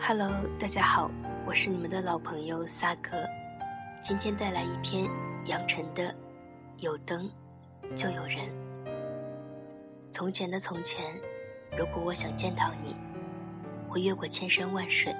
[0.00, 1.10] Hello，大家好，
[1.44, 3.28] 我是你们的老朋友萨克，
[4.00, 5.10] 今天带来一篇
[5.46, 6.04] 杨晨的
[6.78, 7.28] 《有灯
[7.96, 8.38] 就有人》。
[10.12, 11.04] 从前的从前，
[11.76, 12.96] 如果我想见到你，
[13.88, 15.14] 会越过千山万水，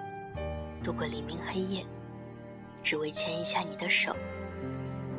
[0.83, 1.84] 渡过黎明黑夜，
[2.80, 4.14] 只为牵一下你的手，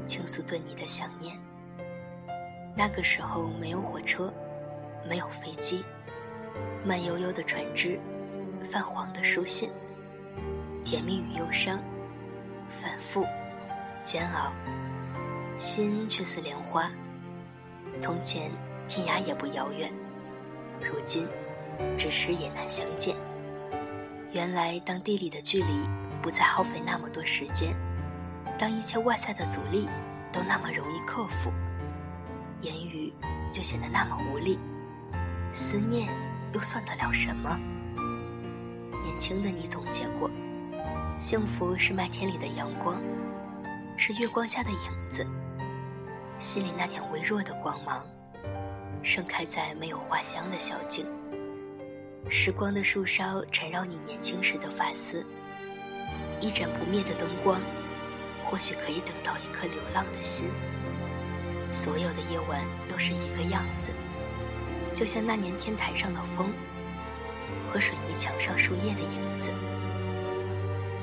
[0.06, 1.38] 倾诉对你的想念。
[2.76, 4.34] 那个时候没有火车，
[5.08, 5.84] 没有飞机，
[6.84, 8.00] 慢悠悠的船只。
[8.64, 9.70] 泛黄的书信，
[10.84, 11.80] 甜蜜与忧伤，
[12.70, 13.26] 反复，
[14.04, 14.52] 煎熬，
[15.58, 16.92] 心却似莲花。
[18.00, 18.52] 从前
[18.88, 19.92] 天涯也不遥远，
[20.80, 21.28] 如今
[21.98, 23.16] 咫尺也难相见。
[24.32, 25.82] 原来当地理的距离
[26.22, 27.76] 不再耗费那么多时间，
[28.58, 29.90] 当一切外在的阻力
[30.32, 31.52] 都那么容易克服，
[32.62, 33.12] 言语
[33.52, 34.60] 就显得那么无力，
[35.52, 36.10] 思念
[36.54, 37.60] 又算得了什么？
[39.02, 40.30] 年轻的你总结过，
[41.18, 43.02] 幸福是麦田里的阳光，
[43.98, 45.26] 是月光下的影子。
[46.38, 48.06] 心里那点微弱的光芒，
[49.02, 51.06] 盛开在没有花香的小径。
[52.30, 55.26] 时光的树梢缠绕你年轻时的发丝，
[56.40, 57.60] 一盏不灭的灯光，
[58.44, 60.52] 或许可以等到一颗流浪的心。
[61.72, 63.94] 所有的夜晚都是一个样子，
[64.94, 66.54] 就像那年天台上的风。
[67.70, 69.54] 和水泥墙上树叶的影子，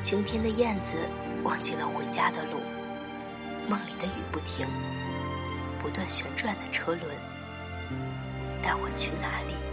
[0.02, 1.08] 晴天的燕子
[1.44, 2.61] 忘记了回家的路，
[3.69, 4.66] 梦里的雨不停，
[5.78, 7.05] 不断旋转的车轮，
[8.62, 9.66] 带我去哪里？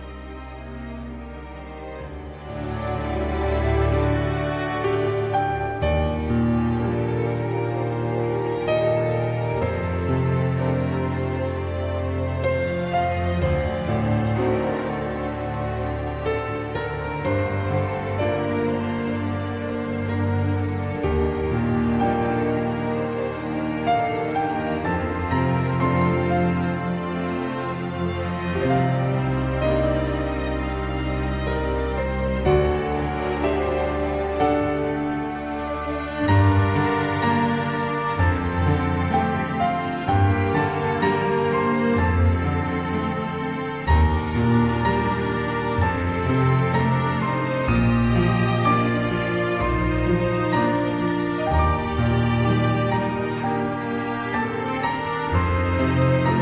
[55.95, 56.33] Bye.